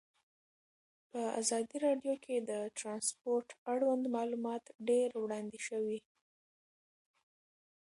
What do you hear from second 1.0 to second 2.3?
په ازادي راډیو